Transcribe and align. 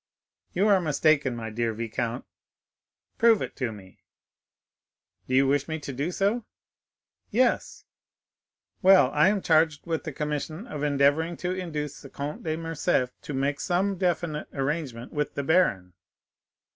"You 0.53 0.67
are 0.67 0.81
mistaken, 0.81 1.35
my 1.35 1.51
dear 1.51 1.75
viscount." 1.75 2.25
"Prove 3.19 3.39
it 3.39 3.55
to 3.57 3.71
me." 3.71 3.99
"Do 5.27 5.35
you 5.35 5.45
wish 5.45 5.67
me 5.67 5.77
to 5.77 5.93
do 5.93 6.09
so?" 6.09 6.43
"Yes." 7.29 7.85
"Well, 8.81 9.11
I 9.11 9.27
am 9.29 9.43
charged 9.43 9.85
with 9.85 10.03
the 10.03 10.11
commission 10.11 10.65
of 10.65 10.81
endeavoring 10.81 11.37
to 11.45 11.51
induce 11.53 12.01
the 12.01 12.09
Comte 12.09 12.41
de 12.41 12.55
Morcerf 12.57 13.11
to 13.21 13.33
make 13.35 13.59
some 13.59 13.99
definite 13.99 14.47
arrangement 14.55 15.13
with 15.13 15.35
the 15.35 15.43
baron." 15.43 15.93